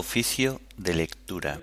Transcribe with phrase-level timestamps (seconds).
[0.00, 1.60] Oficio de lectura.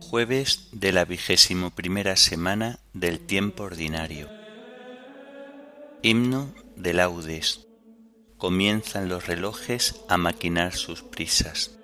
[0.00, 4.28] Jueves de la vigésimo primera semana del tiempo ordinario.
[6.02, 7.68] Himno de laudes.
[8.38, 11.78] Comienzan los relojes a maquinar sus prisas.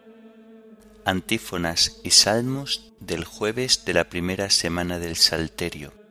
[1.05, 6.01] Antífonas y salmos del jueves de la primera semana del Salterio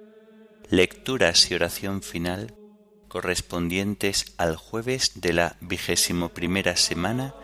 [0.72, 2.56] Lecturas y oración final
[3.10, 6.32] correspondientes al jueves de la vigésimo
[6.78, 7.36] semana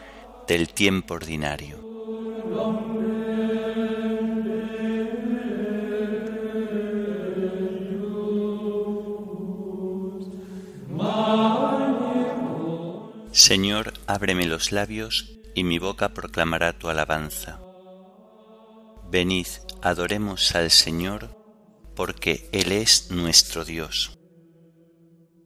[0.47, 1.77] del tiempo ordinario.
[13.33, 17.59] Señor, ábreme los labios y mi boca proclamará tu alabanza.
[19.11, 19.47] Venid,
[19.81, 21.36] adoremos al Señor
[21.97, 24.19] porque Él es nuestro Dios.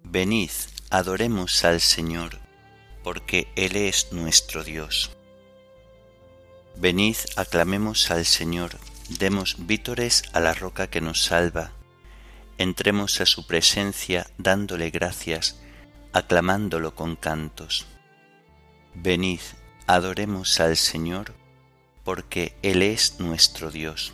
[0.03, 0.52] Venid,
[0.89, 2.39] adoremos al Señor,
[3.05, 5.11] porque Él es nuestro Dios.
[6.75, 8.71] Venid, aclamemos al Señor,
[9.08, 11.71] demos vítores a la roca que nos salva,
[12.58, 15.61] entremos a su presencia dándole gracias,
[16.11, 17.88] aclamándolo con cantos.
[18.93, 19.39] Venid,
[19.88, 21.33] adoremos al Señor,
[22.03, 24.13] porque Él es nuestro Dios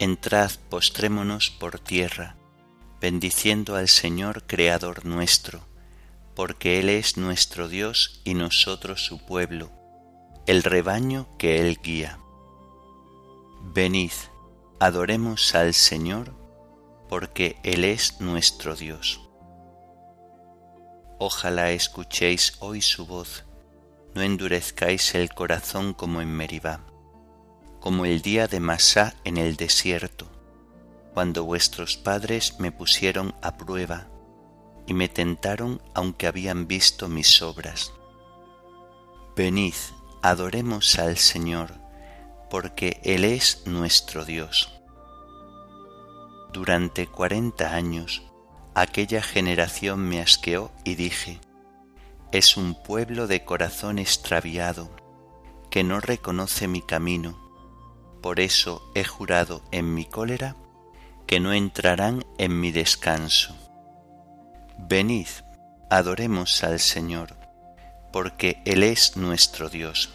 [0.00, 2.36] Entrad, postrémonos por tierra,
[3.00, 5.66] bendiciendo al Señor Creador nuestro,
[6.36, 9.72] porque Él es nuestro Dios y nosotros su pueblo,
[10.46, 12.20] el rebaño que Él guía.
[13.74, 14.12] Venid,
[14.78, 16.32] adoremos al Señor,
[17.08, 19.20] porque Él es nuestro Dios.
[21.18, 23.46] Ojalá escuchéis hoy su voz,
[24.14, 26.87] no endurezcáis el corazón como en Meribá
[27.80, 30.26] como el día de Masá en el desierto,
[31.14, 34.08] cuando vuestros padres me pusieron a prueba
[34.86, 37.92] y me tentaron aunque habían visto mis obras.
[39.36, 39.74] Venid,
[40.22, 41.72] adoremos al Señor,
[42.50, 44.72] porque Él es nuestro Dios.
[46.52, 48.22] Durante cuarenta años
[48.74, 51.40] aquella generación me asqueó y dije,
[52.32, 54.90] es un pueblo de corazón extraviado,
[55.70, 57.47] que no reconoce mi camino
[58.20, 60.56] por eso he jurado en mi cólera
[61.26, 63.54] que no entrarán en mi descanso.
[64.78, 65.28] Venid,
[65.90, 67.36] adoremos al Señor,
[68.12, 70.10] porque Él es nuestro Dios.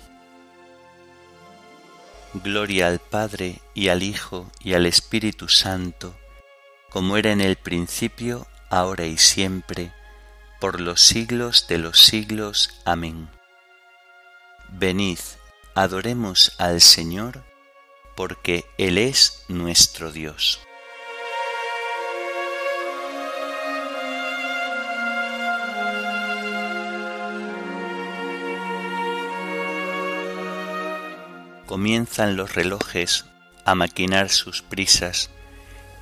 [2.33, 6.15] Gloria al Padre y al Hijo y al Espíritu Santo,
[6.89, 9.91] como era en el principio, ahora y siempre,
[10.59, 12.81] por los siglos de los siglos.
[12.85, 13.29] Amén.
[14.69, 15.19] Venid,
[15.75, 17.43] adoremos al Señor,
[18.15, 20.59] porque Él es nuestro Dios.
[31.65, 33.25] Comienzan los relojes
[33.65, 35.31] a maquinar sus prisas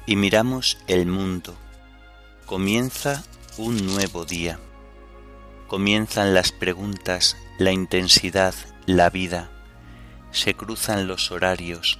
[0.06, 1.56] y miramos el mundo.
[2.46, 3.24] Comienza
[3.58, 4.60] un nuevo día.
[5.68, 8.54] Comienzan las preguntas, la intensidad,
[8.86, 9.50] la vida
[10.32, 12.00] se cruzan los horarios,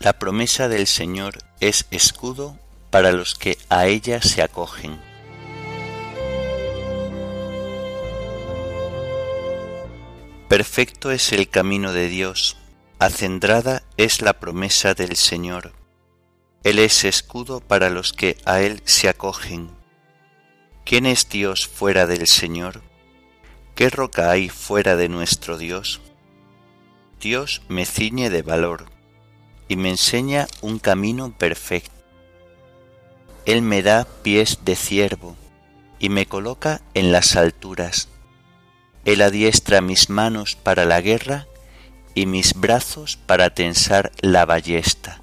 [0.00, 2.56] La promesa del Señor es escudo
[2.90, 5.00] para los que a ella se acogen.
[10.48, 12.56] Perfecto es el camino de Dios,
[12.98, 15.72] acendrada es la promesa del Señor.
[16.62, 19.70] Él es escudo para los que a Él se acogen.
[20.84, 22.82] ¿Quién es Dios fuera del Señor?
[23.78, 26.00] ¿qué roca hay fuera de nuestro Dios?
[27.20, 28.97] Dios me ciñe de valor
[29.68, 31.92] y me enseña un camino perfecto.
[33.44, 35.36] Él me da pies de ciervo
[35.98, 38.08] y me coloca en las alturas.
[39.04, 41.46] Él adiestra mis manos para la guerra
[42.14, 45.22] y mis brazos para tensar la ballesta.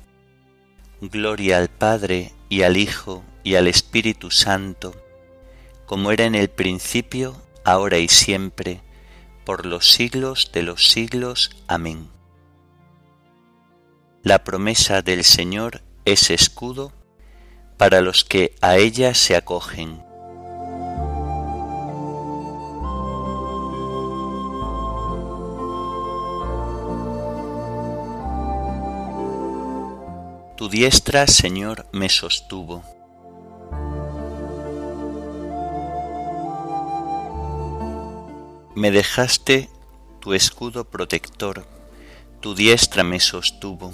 [1.02, 4.96] Gloria al Padre y al Hijo y al Espíritu Santo,
[5.86, 8.82] como era en el principio, ahora y siempre,
[9.44, 11.52] por los siglos de los siglos.
[11.68, 12.15] Amén.
[14.26, 16.92] La promesa del Señor es escudo
[17.78, 20.04] para los que a ella se acogen.
[30.58, 32.82] Tu diestra, Señor, me sostuvo.
[38.74, 39.70] Me dejaste
[40.20, 41.68] tu escudo protector,
[42.40, 43.94] tu diestra me sostuvo.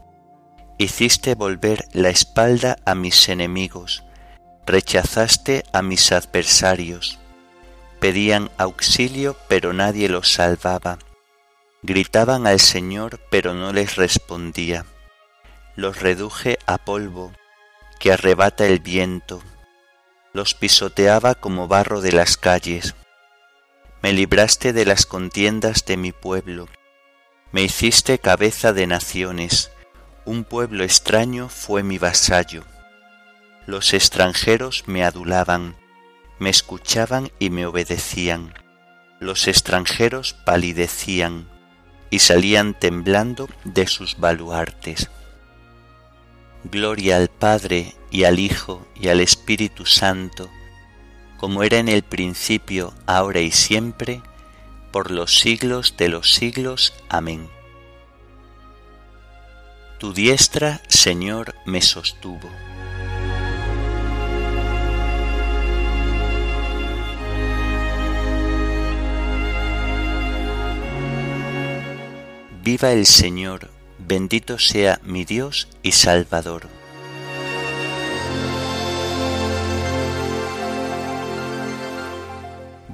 [0.83, 4.03] hiciste volver la espalda a mis enemigos,
[4.65, 7.19] rechazaste a mis adversarios.
[7.99, 10.97] Pedían auxilio pero nadie los salvaba
[11.83, 14.85] Gritaban al Señor, pero no les respondía.
[15.75, 17.31] Los reduje a polvo,
[17.99, 19.41] que arrebata el viento.
[20.31, 22.93] Los pisoteaba como barro de las calles.
[24.03, 26.67] Me libraste de las contiendas de mi pueblo.
[27.51, 29.71] Me hiciste cabeza de naciones.
[30.25, 32.63] Un pueblo extraño fue mi vasallo.
[33.65, 35.75] Los extranjeros me adulaban,
[36.37, 38.53] me escuchaban y me obedecían.
[39.19, 41.47] Los extranjeros palidecían
[42.11, 45.09] y salían temblando de sus baluartes.
[46.65, 50.51] Gloria al Padre y al Hijo y al Espíritu Santo,
[51.39, 54.21] como era en el principio, ahora y siempre,
[54.91, 56.93] por los siglos de los siglos.
[57.09, 57.49] Amén.
[60.01, 62.49] Tu diestra, Señor, me sostuvo.
[72.63, 73.69] Viva el Señor,
[73.99, 76.67] bendito sea mi Dios y Salvador.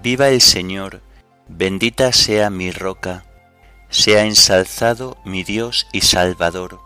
[0.03, 1.01] Viva el Señor,
[1.47, 3.23] bendita sea mi roca,
[3.87, 6.85] sea ensalzado mi Dios y Salvador,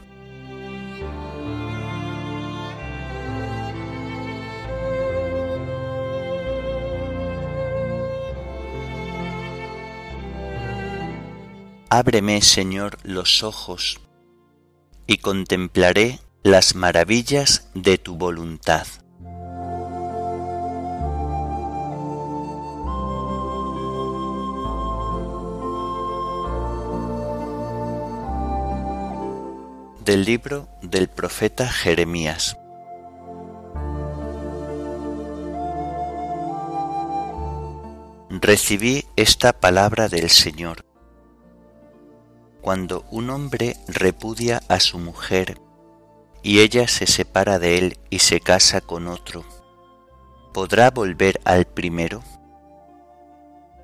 [11.93, 13.99] Ábreme, Señor, los ojos,
[15.07, 18.87] y contemplaré las maravillas de tu voluntad.
[30.05, 32.57] del libro del profeta Jeremías.
[38.29, 40.90] Recibí esta palabra del Señor.
[42.61, 45.59] Cuando un hombre repudia a su mujer
[46.43, 49.43] y ella se separa de él y se casa con otro,
[50.53, 52.23] ¿podrá volver al primero?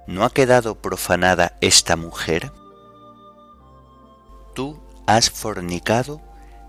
[0.06, 2.52] ¿No ha quedado profanada esta mujer?
[4.54, 6.22] Tú has fornicado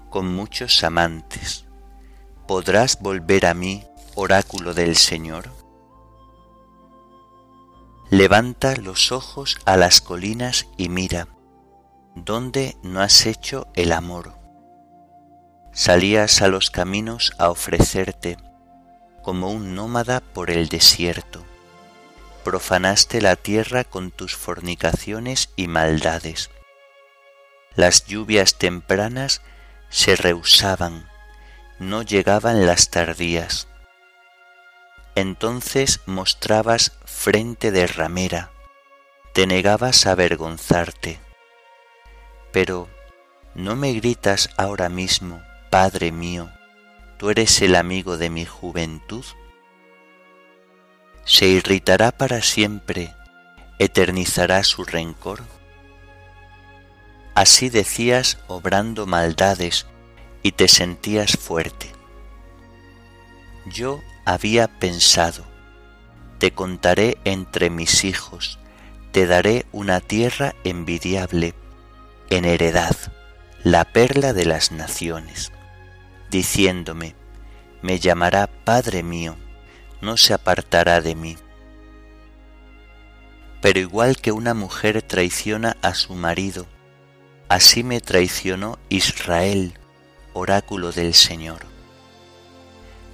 [0.08, 1.66] con muchos amantes,
[2.46, 3.84] ¿podrás volver a mí,
[4.14, 5.50] oráculo del Señor?
[8.08, 11.28] Levanta los ojos a las colinas y mira,
[12.24, 14.38] ¿dónde no has hecho el amor?
[15.72, 18.36] Salías a los caminos a ofrecerte,
[19.22, 21.44] como un nómada por el desierto.
[22.44, 26.50] Profanaste la tierra con tus fornicaciones y maldades.
[27.74, 29.42] Las lluvias tempranas
[29.88, 31.08] se rehusaban,
[31.78, 33.68] no llegaban las tardías.
[35.14, 38.50] Entonces mostrabas frente de ramera,
[39.32, 41.27] te negabas a avergonzarte.
[42.52, 42.88] Pero,
[43.54, 46.50] ¿no me gritas ahora mismo, Padre mío,
[47.18, 49.24] tú eres el amigo de mi juventud?
[51.24, 53.14] ¿Se irritará para siempre,
[53.78, 55.42] eternizará su rencor?
[57.34, 59.86] Así decías obrando maldades
[60.42, 61.92] y te sentías fuerte.
[63.66, 65.44] Yo había pensado,
[66.38, 68.58] te contaré entre mis hijos,
[69.12, 71.54] te daré una tierra envidiable,
[72.30, 72.96] en heredad,
[73.64, 75.52] la perla de las naciones,
[76.30, 77.14] diciéndome,
[77.82, 79.36] me llamará Padre mío,
[80.00, 81.36] no se apartará de mí.
[83.60, 86.66] Pero igual que una mujer traiciona a su marido,
[87.48, 89.74] así me traicionó Israel,
[90.32, 91.66] oráculo del Señor.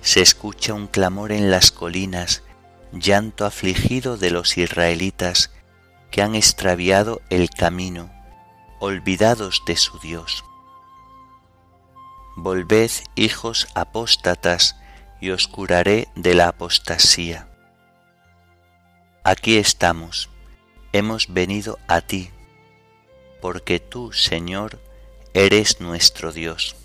[0.02, 2.42] Se escucha un clamor en las colinas,
[2.92, 5.50] llanto afligido de los israelitas
[6.10, 8.12] que han extraviado el camino,
[8.84, 10.44] olvidados de su Dios.
[12.36, 14.76] Volved, hijos apóstatas,
[15.22, 17.48] y os curaré de la apostasía.
[19.22, 20.28] Aquí estamos,
[20.92, 22.30] hemos venido a ti,
[23.40, 24.82] porque tú, Señor,
[25.32, 26.76] eres nuestro Dios.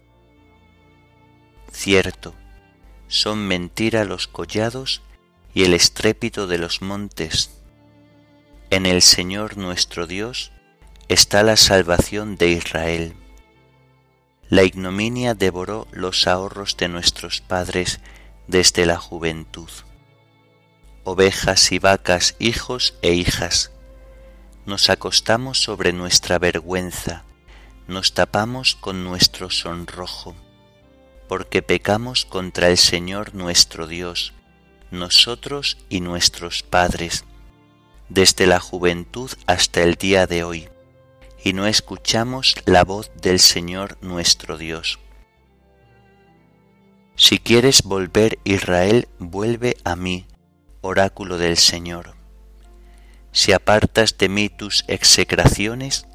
[1.73, 2.33] Cierto,
[3.09, 5.01] son mentira los collados
[5.53, 7.59] y el estrépito de los montes.
[8.69, 10.53] En el Señor nuestro Dios
[11.09, 13.13] está la salvación de Israel.
[14.47, 17.99] La ignominia devoró los ahorros de nuestros padres
[18.47, 19.69] desde la juventud.
[21.03, 23.71] Ovejas y vacas, hijos e hijas,
[24.65, 27.23] nos acostamos sobre nuestra vergüenza,
[27.87, 30.35] nos tapamos con nuestro sonrojo
[31.29, 34.33] porque pecamos contra el Señor nuestro Dios,
[34.89, 37.23] nosotros y nuestros padres,
[38.09, 40.69] desde la juventud hasta el día de hoy,
[41.43, 44.99] y no escuchamos la voz del Señor nuestro Dios.
[47.15, 50.25] Si quieres volver Israel, vuelve a mí,
[50.81, 52.15] oráculo del Señor.
[53.31, 56.07] Si apartas de mí tus execraciones,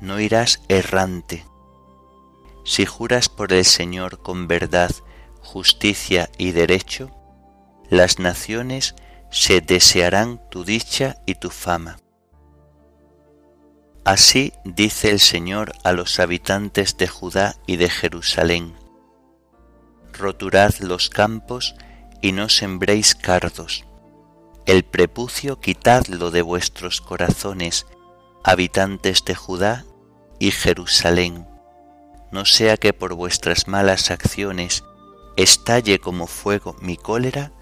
[0.00, 1.44] no irás errante,
[2.64, 4.90] si juras por el Señor con verdad,
[5.40, 7.10] justicia y derecho,
[7.88, 8.94] las naciones
[9.30, 11.98] se desearán tu dicha y tu fama.
[14.04, 18.74] Así dice el Señor a los habitantes de Judá y de Jerusalén.
[20.12, 21.74] Roturad los campos
[22.20, 23.84] y no sembréis cardos.
[24.66, 27.86] El prepucio quitadlo de vuestros corazones,
[28.44, 29.84] habitantes de Judá
[30.38, 31.46] y Jerusalén
[32.30, 34.84] no sea que por vuestras malas acciones
[35.36, 37.52] estalle como fuego mi cólera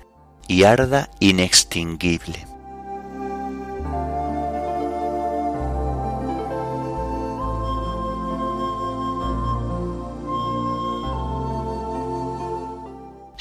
[0.47, 2.47] y arda inextinguible.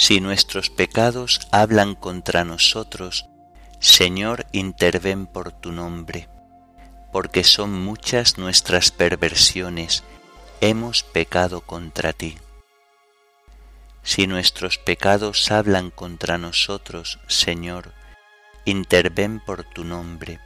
[0.08, 3.26] Si nuestros pecados hablan contra nosotros,
[3.82, 6.30] Señor, interven por tu nombre,
[7.12, 10.06] porque son muchas nuestras perversiones,
[10.62, 12.38] hemos pecado contra ti.
[14.02, 17.92] Si nuestros pecados hablan contra nosotros, Señor,
[18.64, 20.40] interven por tu nombre,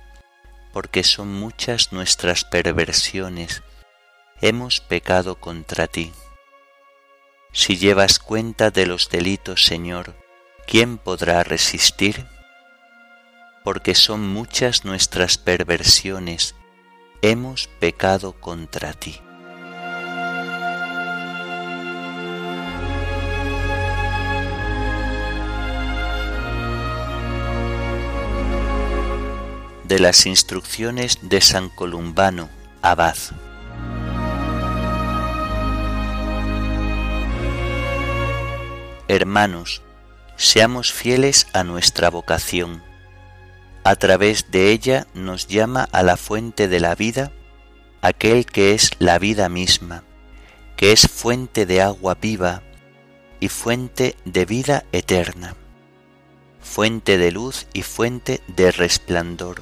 [0.73, 3.61] porque son muchas nuestras perversiones,
[4.41, 6.11] hemos pecado contra ti.
[7.53, 10.15] Si llevas cuenta de los delitos, Señor,
[10.65, 12.25] ¿quién podrá resistir?
[13.63, 16.55] Porque son muchas nuestras perversiones,
[17.21, 19.21] hemos pecado contra ti.
[29.91, 32.49] de las instrucciones de San Columbano,
[32.81, 33.17] abad.
[39.11, 39.81] Hermanos,
[40.37, 42.81] seamos fieles a nuestra vocación.
[43.83, 47.33] A través de ella nos llama a la fuente de la vida
[48.01, 50.05] aquel que es la vida misma,
[50.77, 52.63] que es fuente de agua viva
[53.41, 55.57] y fuente de vida eterna,
[56.61, 59.61] fuente de luz y fuente de resplandor,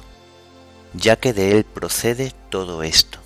[0.94, 3.18] ya que de Él procede todo esto.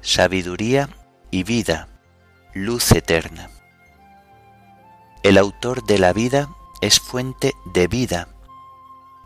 [0.00, 0.88] Sabiduría
[1.30, 1.88] y vida,
[2.54, 3.50] luz eterna.
[5.22, 6.48] El autor de la vida
[6.80, 8.28] es fuente de vida,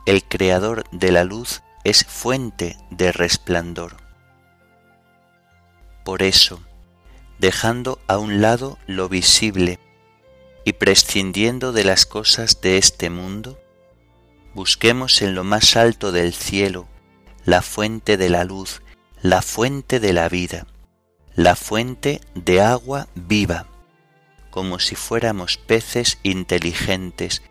[0.07, 3.97] el creador de la luz es fuente de resplandor.
[6.05, 6.61] Por eso,
[7.39, 9.79] dejando a un lado lo visible
[10.65, 13.59] y prescindiendo de las cosas de este mundo,
[14.55, 16.89] busquemos en lo más alto del cielo
[17.45, 18.83] la fuente de la luz,
[19.21, 20.67] la fuente de la vida,
[21.35, 23.67] la fuente de agua viva,
[24.53, 27.43] como si fuéramos peces inteligentes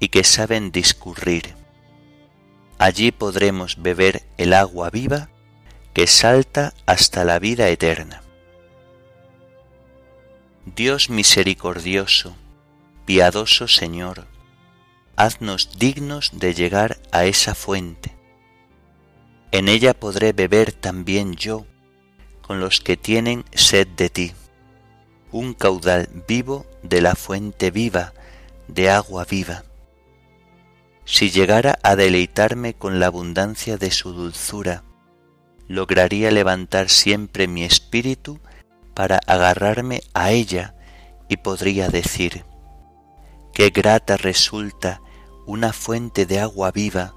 [0.00, 1.54] y que saben discurrir.
[2.78, 5.30] Allí podremos beber el agua viva
[5.94, 8.22] que salta hasta la vida eterna.
[10.66, 12.36] Dios misericordioso,
[13.06, 14.26] piadoso Señor,
[15.14, 18.16] haznos dignos de llegar a esa fuente.
[19.52, 21.66] En ella podré beber también yo,
[22.42, 24.32] con los que tienen sed de ti,
[25.32, 28.12] un caudal vivo de la fuente viva,
[28.68, 29.64] de agua viva.
[31.04, 34.84] Si llegara a deleitarme con la abundancia de su dulzura,
[35.66, 38.40] lograría levantar siempre mi espíritu
[38.94, 40.74] para agarrarme a ella
[41.28, 42.44] y podría decir,
[43.52, 45.00] qué grata resulta
[45.46, 47.14] una fuente de agua viva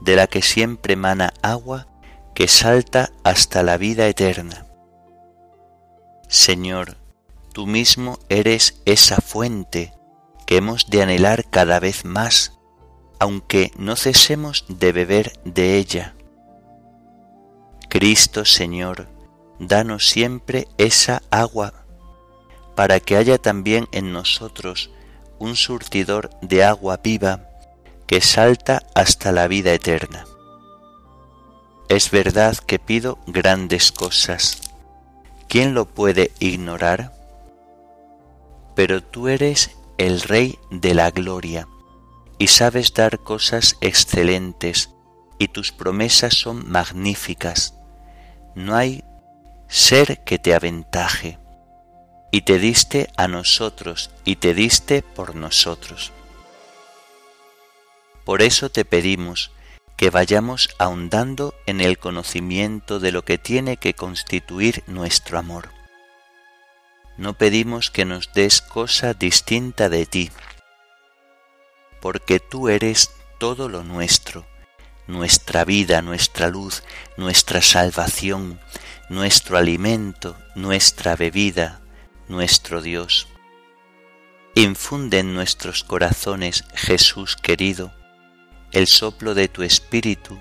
[0.00, 1.88] de la que siempre emana agua
[2.34, 4.66] que salta hasta la vida eterna.
[6.28, 6.96] Señor,
[7.56, 9.94] tú mismo eres esa fuente
[10.46, 12.52] que hemos de anhelar cada vez más
[13.18, 16.14] aunque no cesemos de beber de ella.
[17.88, 19.08] Cristo Señor,
[19.58, 21.86] danos siempre esa agua,
[22.74, 24.90] para que haya también en nosotros
[25.38, 27.48] un surtidor de agua viva
[28.06, 30.26] que salta hasta la vida eterna.
[31.88, 34.60] Es verdad que pido grandes cosas.
[35.48, 37.15] ¿Quién lo puede ignorar?
[38.76, 41.66] Pero tú eres el Rey de la Gloria
[42.38, 44.90] y sabes dar cosas excelentes,
[45.38, 47.74] y tus promesas son magníficas.
[48.54, 49.02] No hay
[49.68, 51.38] ser que te aventaje,
[52.30, 56.12] y te diste a nosotros, y te diste por nosotros.
[58.24, 59.50] Por eso te pedimos
[59.96, 65.75] que vayamos ahondando en el conocimiento de lo que tiene que constituir nuestro amor.
[67.18, 70.30] No pedimos que nos des cosa distinta de ti,
[72.00, 74.46] porque tú eres todo lo nuestro,
[75.06, 76.82] nuestra vida, nuestra luz,
[77.16, 78.60] nuestra salvación,
[79.08, 81.80] nuestro alimento, nuestra bebida,
[82.28, 83.28] nuestro Dios.
[84.54, 87.94] Infunde en nuestros corazones, Jesús querido,
[88.72, 90.38] el soplo de tu Espíritu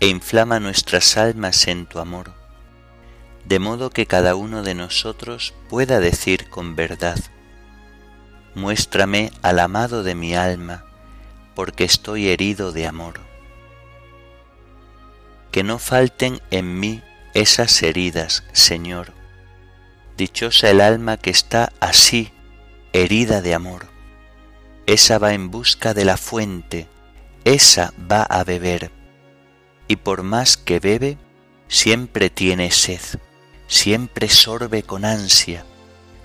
[0.00, 2.34] e inflama nuestras almas en tu amor,
[3.46, 7.18] de modo que cada uno de nosotros pueda decir con verdad,
[8.56, 10.84] muéstrame al amado de mi alma,
[11.54, 13.20] porque estoy herido de amor.
[15.52, 17.02] Que no falten en mí
[17.34, 19.12] esas heridas, Señor.
[20.16, 22.32] Dichosa el alma que está así,
[22.92, 23.86] herida de amor.
[24.86, 26.88] Esa va en busca de la fuente,
[27.44, 28.90] esa va a beber.
[29.86, 31.16] Y por más que bebe,
[31.68, 33.00] siempre tiene sed,
[33.66, 35.64] siempre sorbe con ansia,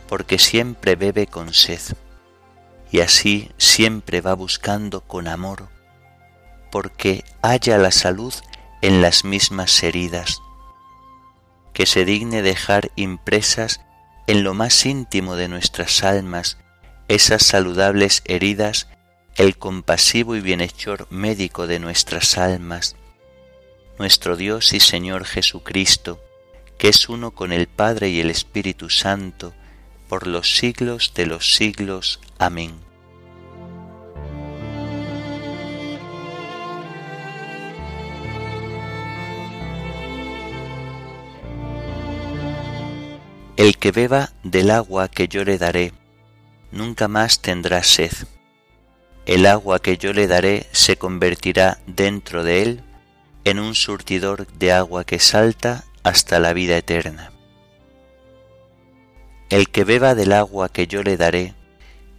[0.07, 1.81] porque siempre bebe con sed
[2.91, 5.69] y así siempre va buscando con amor,
[6.71, 8.33] porque haya la salud
[8.81, 10.41] en las mismas heridas,
[11.73, 13.81] que se digne dejar impresas
[14.27, 16.57] en lo más íntimo de nuestras almas
[17.07, 18.87] esas saludables heridas
[19.35, 22.95] el compasivo y bienhechor médico de nuestras almas,
[23.97, 26.21] nuestro Dios y Señor Jesucristo,
[26.81, 29.53] que es uno con el Padre y el Espíritu Santo,
[30.09, 32.19] por los siglos de los siglos.
[32.39, 32.73] Amén.
[43.57, 45.93] El que beba del agua que yo le daré,
[46.71, 48.13] nunca más tendrá sed.
[49.27, 52.83] El agua que yo le daré se convertirá dentro de él
[53.43, 57.31] en un surtidor de agua que salta hasta la vida eterna.
[59.49, 61.53] El que beba del agua que yo le daré,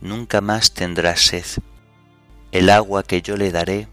[0.01, 1.47] nunca más tendrá sed.
[2.51, 3.88] El agua que yo le daré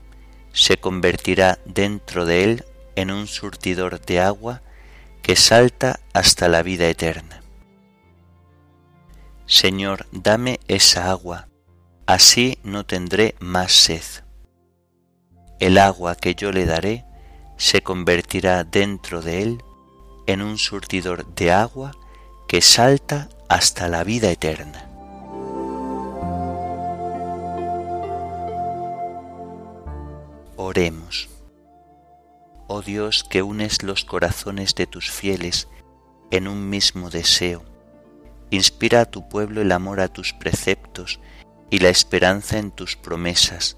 [0.51, 4.61] se convertirá dentro de él en un surtidor de agua
[5.21, 7.41] que salta hasta la vida eterna.
[9.45, 11.47] Señor, dame esa agua,
[12.05, 14.03] así no tendré más sed.
[15.59, 17.05] El agua que yo le daré
[17.57, 19.63] se convertirá dentro de él
[20.31, 21.91] en un surtidor de agua
[22.47, 24.87] que salta hasta la vida eterna.
[30.55, 31.29] Oremos.
[32.67, 35.67] Oh Dios que unes los corazones de tus fieles
[36.29, 37.63] en un mismo deseo,
[38.51, 41.19] inspira a tu pueblo el amor a tus preceptos
[41.71, 43.77] y la esperanza en tus promesas,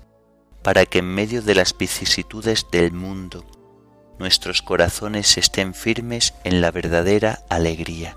[0.63, 3.45] para que en medio de las vicisitudes del mundo
[4.21, 8.15] nuestros corazones estén firmes en la verdadera alegría.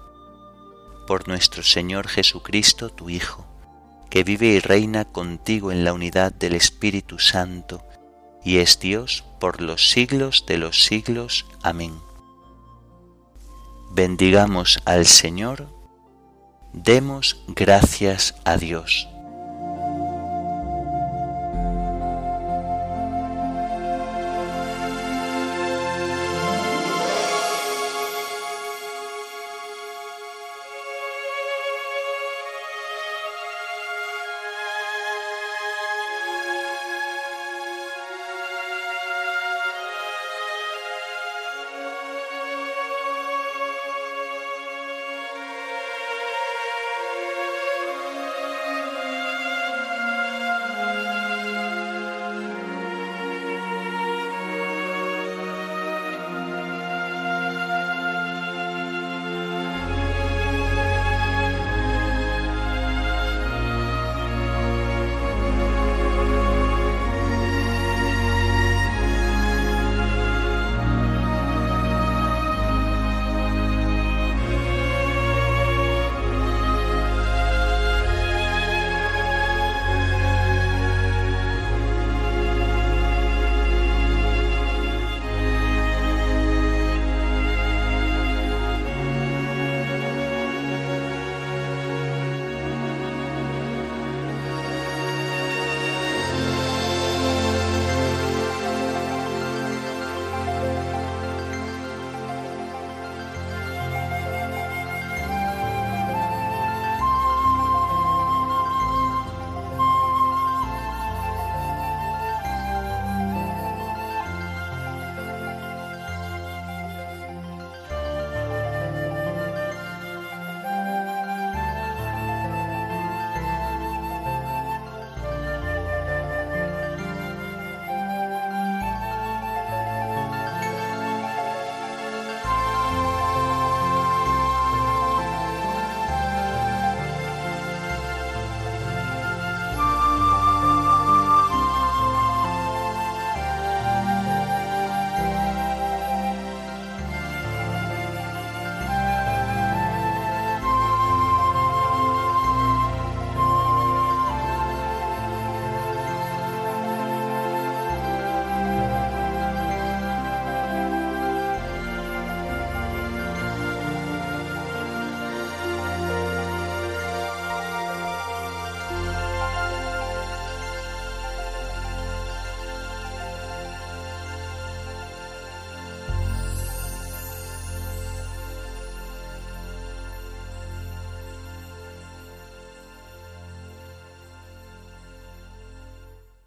[1.06, 3.46] Por nuestro Señor Jesucristo, tu Hijo,
[4.10, 7.82] que vive y reina contigo en la unidad del Espíritu Santo,
[8.44, 11.46] y es Dios por los siglos de los siglos.
[11.62, 11.94] Amén.
[13.92, 15.68] Bendigamos al Señor,
[16.74, 19.08] demos gracias a Dios.